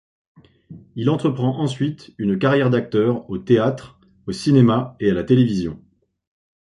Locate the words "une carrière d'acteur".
2.17-3.29